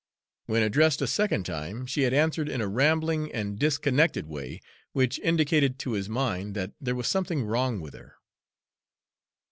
[0.47, 4.59] When addressed a second time, she had answered in a rambling and disconnected way,
[4.93, 8.15] which indicated to his mind that there was something wrong with her.